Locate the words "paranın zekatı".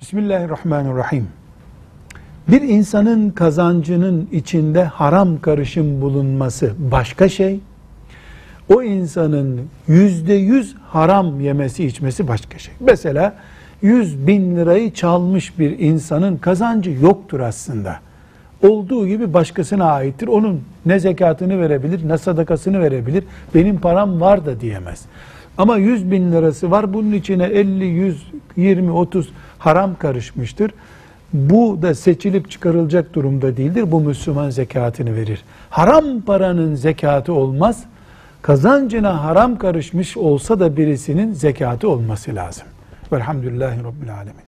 36.20-37.32